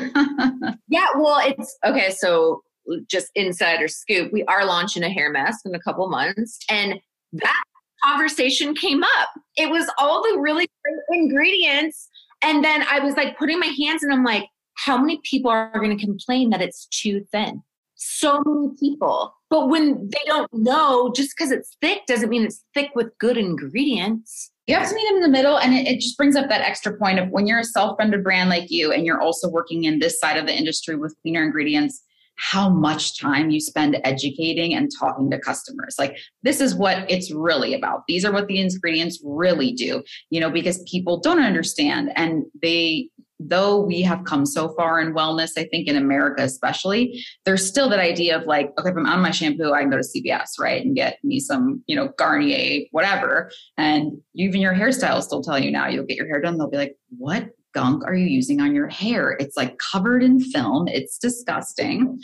[0.88, 2.12] yeah, well, it's okay.
[2.12, 2.62] So,
[3.08, 6.60] just insider scoop, we are launching a hair mask in a couple months.
[6.70, 7.00] And
[7.34, 7.64] that
[8.04, 9.30] conversation came up.
[9.56, 12.10] It was all the really great ingredients.
[12.42, 15.72] And then I was like putting my hands and I'm like, how many people are
[15.76, 17.62] going to complain that it's too thin?
[17.96, 19.34] So many people.
[19.52, 23.38] But when they don't know, just because it's thick doesn't mean it's thick with good
[23.38, 24.50] ingredients.
[24.66, 25.60] You have to meet them in the middle.
[25.60, 28.24] And it, it just brings up that extra point of when you're a self funded
[28.24, 31.44] brand like you and you're also working in this side of the industry with cleaner
[31.44, 32.02] ingredients,
[32.38, 35.96] how much time you spend educating and talking to customers.
[36.00, 38.04] Like, this is what it's really about.
[38.08, 43.10] These are what the ingredients really do, you know, because people don't understand and they
[43.47, 47.89] though we have come so far in wellness, I think in America especially, there's still
[47.89, 50.60] that idea of like, okay, if I'm on my shampoo, I can go to CVS,
[50.60, 53.51] right, and get me some, you know, Garnier, whatever.
[53.77, 56.77] And even your hairstylists will tell you now, you'll get your hair done, they'll be
[56.77, 59.38] like, what gunk are you using on your hair?
[59.39, 60.88] It's like covered in film.
[60.88, 62.19] It's disgusting.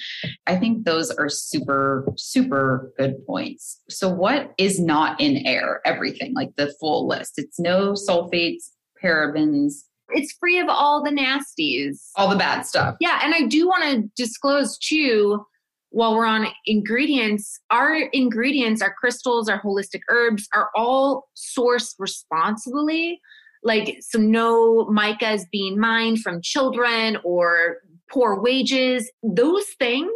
[0.46, 3.82] I think those are super, super good points.
[3.90, 5.80] So, what is not in AIIR?
[5.86, 7.34] Everything, like the full list.
[7.38, 8.72] It's no sulfates,
[9.04, 12.96] parabens, it's free of all the nasties, all the bad stuff.
[13.00, 13.20] Yeah.
[13.24, 15.46] And I do want to disclose too,
[15.90, 23.20] while we're on ingredients, our ingredients, our crystals, our holistic herbs are all sourced responsibly.
[23.64, 27.78] Like, so no mica is being mined from children or
[28.10, 29.12] poor wages.
[29.24, 30.12] Those things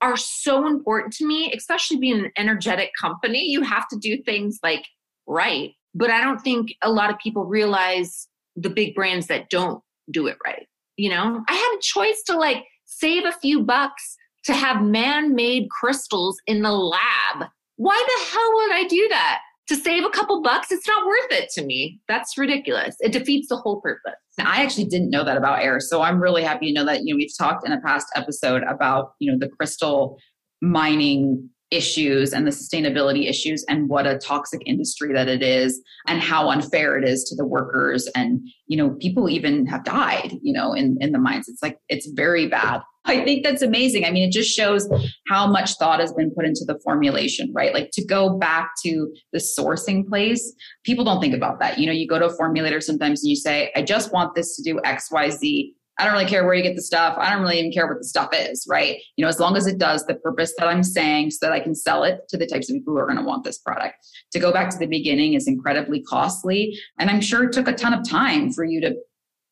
[0.00, 3.44] are so important to me, especially being an energetic company.
[3.46, 4.84] You have to do things like
[5.26, 5.72] right.
[5.94, 10.26] But I don't think a lot of people realize the big brands that don't do
[10.26, 10.66] it right.
[10.96, 15.34] You know, I had a choice to like save a few bucks to have man
[15.34, 17.48] made crystals in the lab.
[17.76, 19.40] Why the hell would I do that?
[19.68, 21.98] To save a couple bucks, it's not worth it to me.
[22.06, 22.94] That's ridiculous.
[23.00, 24.14] It defeats the whole purpose.
[24.38, 25.82] I actually didn't know that about AIIR.
[25.82, 28.62] So I'm really happy to know that, you know, we've talked in a past episode
[28.62, 30.18] about, you know, the crystal
[30.62, 36.20] mining issues and the sustainability issues and what a toxic industry that it is and
[36.20, 38.08] how unfair it is to the workers.
[38.14, 41.48] And you know people even have died you know in in the mines.
[41.48, 42.82] It's like it's very bad.
[43.08, 44.04] I think that's amazing.
[44.04, 44.88] I mean it just shows
[45.28, 47.74] how much thought has been put into the formulation right?
[47.74, 51.78] Like to go back to the sourcing place people don't think about that.
[51.78, 54.56] You know you go to a formulator sometimes and you say i just want this
[54.56, 57.16] to do xyz I don't really care where you get the stuff.
[57.18, 58.98] I don't really even care what the stuff is, right?
[59.16, 61.60] You know, as long as it does the purpose that I'm saying so that I
[61.60, 64.06] can sell it to the types of people who are going to want this product.
[64.32, 66.78] To go back to the beginning is incredibly costly.
[66.98, 68.94] And I'm sure it took a ton of time for you to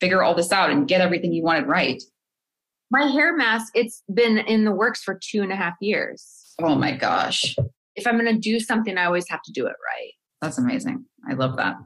[0.00, 2.02] figure all this out and get everything you wanted right.
[2.90, 6.54] My hair mask, it's been in the works for two and a half years.
[6.60, 7.56] Oh my gosh.
[7.96, 10.12] If I'm going to do something, I always have to do it right.
[10.42, 11.06] That's amazing.
[11.28, 11.76] I love that.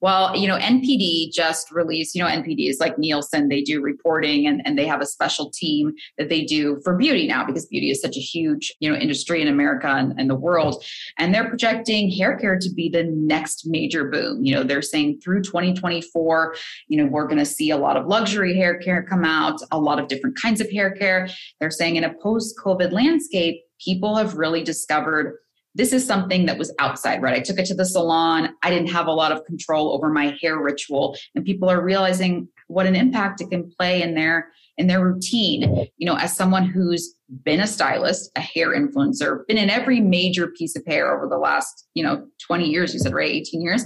[0.00, 4.46] Well, you know, NPD just released, you know, NPD is like Nielsen, they do reporting
[4.46, 7.90] and, and they have a special team that they do for beauty now because beauty
[7.90, 10.84] is such a huge, you know, industry in America and, and the world.
[11.18, 14.44] And they're projecting hair care to be the next major boom.
[14.44, 16.54] You know, they're saying through 2024,
[16.86, 19.78] you know, we're going to see a lot of luxury hair care come out, a
[19.78, 21.28] lot of different kinds of hair care.
[21.58, 25.38] They're saying in a post COVID landscape, people have really discovered
[25.78, 27.36] this is something that was outside, right?
[27.36, 28.50] I took it to the salon.
[28.62, 31.16] I didn't have a lot of control over my hair ritual.
[31.34, 35.88] And people are realizing what an impact it can play in their in their routine.
[35.96, 37.14] You know, as someone who's
[37.44, 41.38] been a stylist, a hair influencer, been in every major piece of hair over the
[41.38, 43.30] last, you know, 20 years, you said, right?
[43.30, 43.84] 18 years.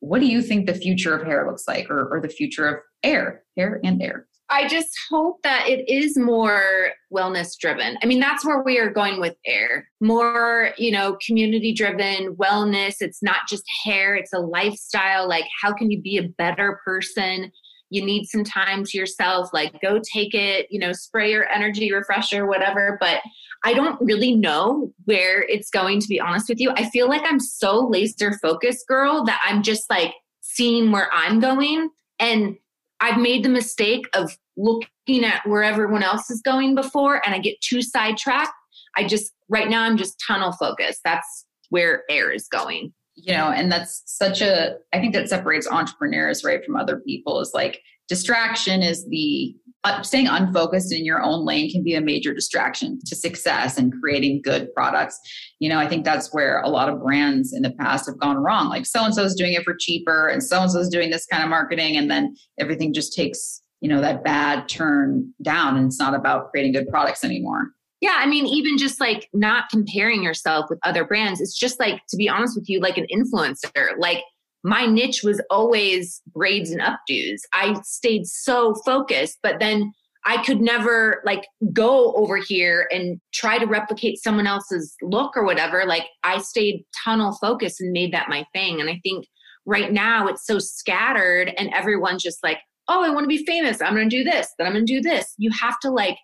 [0.00, 2.80] What do you think the future of hair looks like or, or the future of
[3.04, 4.26] AIIR, hair and AIIR?
[4.54, 7.98] I just hope that it is more wellness driven.
[8.00, 9.82] I mean, that's where we are going with AIIR.
[10.00, 12.96] More, you know, community driven wellness.
[13.00, 15.28] It's not just hair, it's a lifestyle.
[15.28, 17.50] Like, how can you be a better person?
[17.90, 19.50] You need some time to yourself.
[19.52, 22.96] Like, go take it, you know, spray your energy refresher, whatever.
[23.00, 23.22] But
[23.64, 26.70] I don't really know where it's going, to be honest with you.
[26.76, 31.40] I feel like I'm so laser focused, girl, that I'm just like seeing where I'm
[31.40, 31.90] going.
[32.20, 32.56] And
[33.00, 37.38] I've made the mistake of looking at where everyone else is going before and I
[37.38, 38.52] get too sidetracked.
[38.96, 41.00] I just, right now, I'm just tunnel focused.
[41.04, 42.92] That's where AIIR is going.
[43.16, 47.40] You know, and that's such a, I think that separates entrepreneurs, right, from other people
[47.40, 49.54] is like distraction is the
[49.84, 53.92] Uh, staying unfocused in your own lane can be a major distraction to success and
[54.00, 55.20] creating good products.
[55.58, 58.38] You know, I think that's where a lot of brands in the past have gone
[58.38, 58.70] wrong.
[58.70, 61.10] Like so and so is doing it for cheaper, and so and so is doing
[61.10, 65.76] this kind of marketing, and then everything just takes you know that bad turn down,
[65.76, 67.68] and it's not about creating good products anymore.
[68.00, 72.02] Yeah, I mean, even just like not comparing yourself with other brands, it's just like,
[72.08, 73.92] to be honest with you, like an influencer.
[73.96, 74.22] Like
[74.64, 77.40] my niche was always braids and updos.
[77.52, 79.92] I stayed so focused, but then
[80.24, 85.44] I could never like go over here and try to replicate someone else's look or
[85.44, 85.84] whatever.
[85.86, 88.80] Like I stayed tunnel focused and made that my thing.
[88.80, 89.26] And I think
[89.66, 93.82] right now it's so scattered and everyone's just like, oh, I want to be famous.
[93.82, 95.34] I'm going to do this, then I'm going to do this.
[95.36, 96.16] You have to like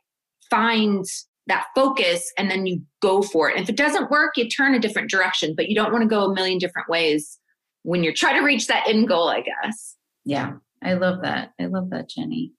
[0.49, 1.05] find
[1.47, 3.57] that focus and then you go for it.
[3.57, 6.09] And if it doesn't work, you turn a different direction, but you don't want to
[6.09, 7.39] go a million different ways
[7.83, 9.97] when you're trying to reach that end goal, I guess.
[10.25, 11.53] Yeah, I love that.
[11.61, 12.53] I love that, Jenny.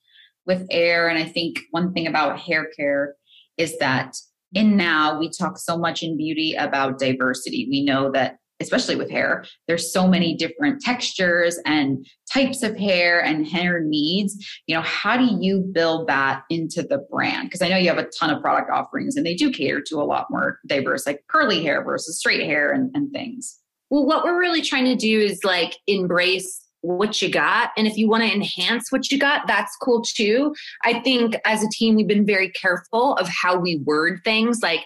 [0.45, 3.15] With AIIR, and I think one thing about hair care
[3.57, 4.15] is that
[4.53, 7.67] in now we talk so much in beauty about diversity.
[7.69, 13.19] We know that especially with hair there's so many different textures and types of hair
[13.19, 17.67] and hair needs you know how do you build that into the brand because i
[17.67, 20.27] know you have a ton of product offerings and they do cater to a lot
[20.29, 23.60] more diverse like curly hair versus straight hair and, and things
[23.91, 27.71] well, what we're really trying to do is like embrace what you got.
[27.77, 30.55] And if you want to enhance what you got, that's cool too.
[30.83, 34.79] I think as a team, we've been very careful of how we word things like,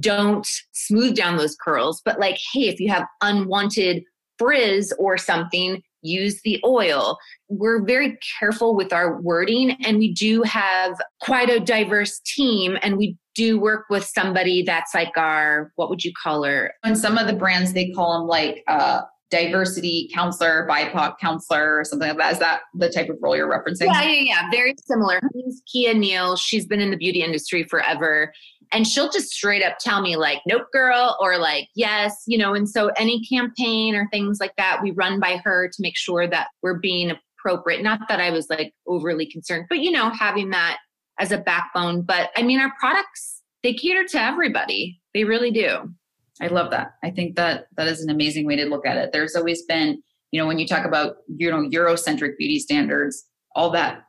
[0.00, 4.02] don't smooth down those curls, but like, hey, if you have unwanted
[4.38, 7.18] frizz or something, use the oil.
[7.48, 12.96] We're very careful with our wording, and we do have quite a diverse team, and
[12.96, 16.74] we do work with somebody that's like our what would you call her?
[16.82, 21.84] And some of the brands they call them like uh, diversity counselor, BIPOC counselor, or
[21.84, 22.32] something like that.
[22.32, 23.86] Is that the type of role you're referencing?
[23.86, 24.50] Yeah, yeah, yeah.
[24.50, 25.20] Very similar.
[25.22, 26.34] Her name's Kia Neal.
[26.34, 28.32] She's been in the beauty industry forever.
[28.72, 32.54] And she'll just straight up tell me, like, nope, girl, or like, yes, you know.
[32.54, 36.26] And so any campaign or things like that, we run by her to make sure
[36.26, 37.82] that we're being appropriate.
[37.82, 40.78] Not that I was like overly concerned, but you know, having that
[41.18, 42.02] as a backbone.
[42.02, 45.00] But I mean, our products, they cater to everybody.
[45.14, 45.92] They really do.
[46.40, 46.92] I love that.
[47.02, 49.10] I think that that is an amazing way to look at it.
[49.12, 53.24] There's always been, you know, when you talk about, you know, Eurocentric beauty standards,
[53.56, 54.02] all that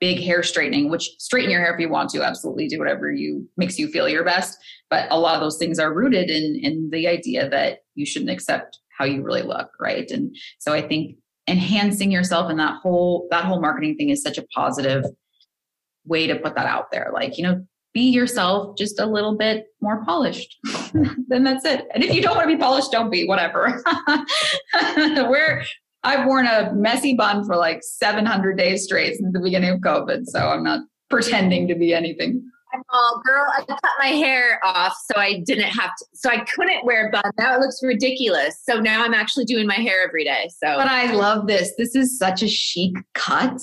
[0.00, 3.48] big hair straightening, which straighten your hair if you want to, absolutely do whatever you
[3.56, 4.58] makes you feel your best.
[4.90, 8.30] But a lot of those things are rooted in in the idea that you shouldn't
[8.30, 10.10] accept how you really look, right?
[10.10, 11.16] And so I think
[11.48, 15.04] enhancing yourself and that whole that whole marketing thing is such a positive
[16.06, 17.10] way to put that out there.
[17.12, 20.58] Like, you know, be yourself just a little bit more polished.
[21.28, 21.86] then that's it.
[21.94, 23.80] And if you don't want to be polished, don't be, whatever.
[25.00, 25.64] We're
[26.02, 30.26] I've worn a messy bun for like 700 days straight since the beginning of COVID.
[30.26, 32.44] So I'm not pretending to be anything.
[32.92, 36.84] Oh, girl, I cut my hair off so I didn't have to, so I couldn't
[36.84, 37.22] wear a bun.
[37.38, 38.60] Now it looks ridiculous.
[38.64, 40.50] So now I'm actually doing my hair every day.
[40.58, 41.72] So, but I love this.
[41.78, 43.60] This is such a chic cut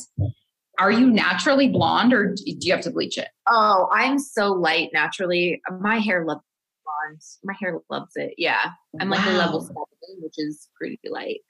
[0.79, 3.29] are you naturally blonde or do you have to bleach it?
[3.47, 5.61] Oh, I'm so light naturally.
[5.79, 6.41] My hair loves
[6.83, 7.21] blonde.
[7.43, 8.33] My hair loves it.
[8.37, 8.71] Yeah.
[8.99, 9.17] I'm wow.
[9.17, 11.41] like a level seven, which is pretty light.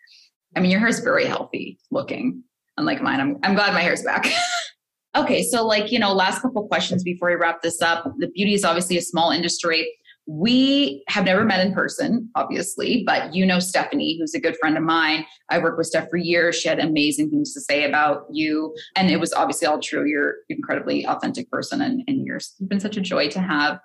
[0.55, 2.43] I mean, your hair is very healthy looking,
[2.78, 3.19] unlike mine.
[3.19, 4.28] I'm, I'm glad my hair's back.
[5.15, 5.43] okay.
[5.43, 8.11] So, like, you know, last couple questions before we wrap this up.
[8.17, 9.89] The beauty is obviously a small industry.
[10.28, 14.78] We have never met in person, obviously, but you know Stephanie, who's a good friend
[14.78, 15.26] of mine.
[15.49, 16.55] I worked with Steph for years.
[16.55, 18.74] She had amazing things to say about you.
[18.95, 20.05] And it was obviously all true.
[20.07, 23.80] You're an incredibly authentic person and, and you're, you've been such a joy to have.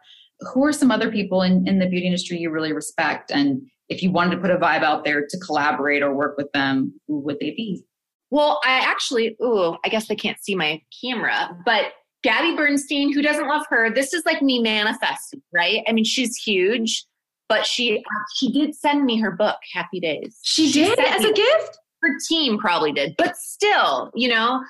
[0.52, 3.30] Who are some other people in, in the beauty industry you really respect?
[3.30, 6.52] And if you wanted to put a vibe out there to collaborate or work with
[6.52, 7.82] them, who would they be?
[8.30, 11.92] Well, I actually, oh, I guess they can't see my camera, but
[12.26, 13.88] Gabby Bernstein, who doesn't love her?
[13.88, 15.84] This is like me manifesting, right?
[15.86, 17.06] I mean, she's huge,
[17.48, 20.36] but she uh, she did send me her book, Happy Days.
[20.42, 21.78] She, she did as a gift.
[22.02, 24.60] Her team probably did, but still, you know,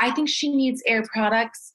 [0.00, 1.72] I think she needs AIIR products.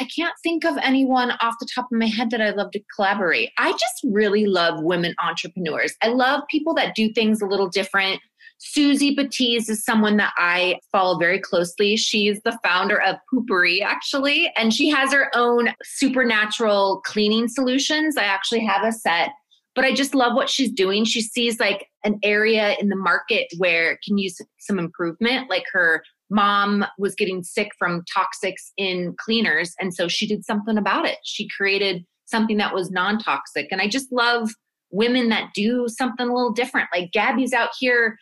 [0.00, 2.82] I can't think of anyone off the top of my head that I love to
[2.96, 3.50] collaborate.
[3.58, 5.94] I just really love women entrepreneurs.
[6.02, 8.20] I love people that do things a little different
[8.66, 11.96] Suzy Batiz is someone that I follow very closely.
[11.96, 18.16] She's the founder of Poo-Pourri, actually, and she has her own supernatural cleaning solutions.
[18.16, 19.30] I actually have a set,
[19.74, 21.04] but I just love what she's doing.
[21.04, 26.02] She sees like an area in the market where can use some improvement, like her
[26.30, 31.18] mom was getting sick from toxics in cleaners and so she did something about it
[31.22, 34.50] she created something that was non-toxic and i just love
[34.90, 38.16] women that do something a little different like gabby's out here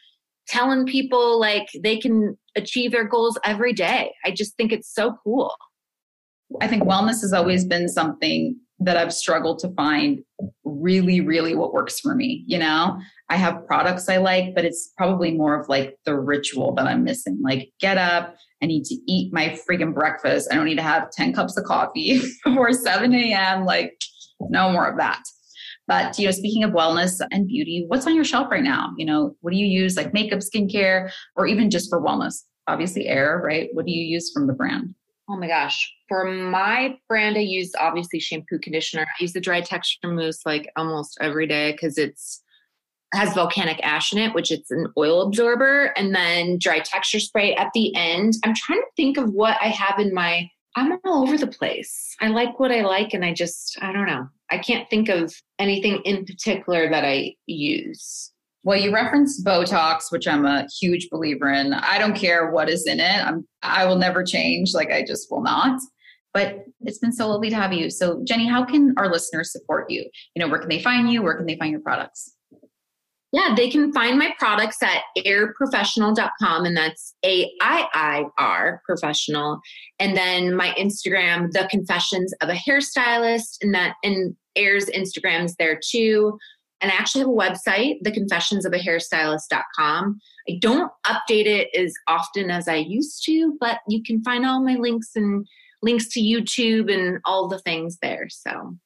[0.49, 4.12] telling people like they can achieve their goals every day.
[4.24, 5.55] I just think it's so cool.
[6.61, 10.22] I think wellness has always been something that I've struggled to find
[10.64, 12.45] really, really what works for me.
[12.47, 16.74] You know, I have products I like, but it's probably more of like the ritual
[16.74, 17.40] that I'm missing.
[17.43, 20.49] Like, get up, I need to eat my freaking breakfast.
[20.51, 23.64] I don't need to have 10 cups of coffee before 7 a.m.
[23.64, 23.95] Like,
[24.40, 25.22] no more of that.
[25.93, 28.95] But you know, speaking of wellness and beauty, what's on your shelf right now?
[28.97, 32.45] You know, what do you use like makeup, skincare, or even just for wellness?
[32.66, 33.68] Obviously, AIIR, right?
[33.74, 34.95] What do you use from the brand?
[35.28, 35.93] Oh my gosh.
[36.09, 39.03] For my brand, I use obviously shampoo conditioner.
[39.03, 42.43] I use the dry texture mousse like almost every day because it's
[43.12, 47.55] has volcanic ash in it, which it's an oil absorber, and then dry texture spray
[47.55, 48.32] at the end.
[48.45, 52.14] I'm trying to think of what I have in my I'm all over the place.
[52.20, 54.27] I like what I like, and I just, I don't know.
[54.51, 58.33] I can't think of anything in particular that I use.
[58.64, 61.75] Well, you referenced Botox, which I'm a huge believer in.
[61.75, 63.27] I don't care what is in it.
[63.27, 64.73] I'm, I will never change.
[64.73, 65.81] Like, I just will not.
[66.33, 67.91] But it's been so lovely to have you.
[67.91, 70.09] So, Jenny, how can our listeners support you?
[70.35, 71.23] You know, where can they find you?
[71.23, 72.35] Where can they find your products?
[73.33, 79.59] Yeah, they can find my products at aiirprofessional.com, and that's A I I R professional.
[79.99, 85.80] And then my Instagram, The Confessions of a Hairstylist, and that and AIIR's Instagram's there
[85.83, 86.39] too.
[86.83, 90.18] And I actually have a website, theconfessionsofahairstylist.com.
[90.49, 94.61] I don't update it as often as I used to, but you can find all
[94.62, 95.47] my links and
[95.80, 98.26] links to YouTube and all the things there.
[98.28, 98.76] So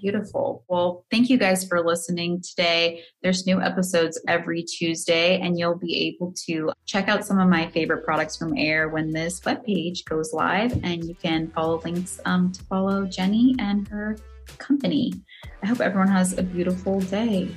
[0.00, 0.64] Beautiful.
[0.68, 3.02] Well, thank you guys for listening today.
[3.22, 7.68] There's new episodes every Tuesday, and you'll be able to check out some of my
[7.68, 10.72] favorite products from AIIR when this webpage goes live.
[10.84, 14.16] And you can follow links um, to follow Jenny and her
[14.58, 15.12] company.
[15.62, 17.48] I hope everyone has a beautiful day.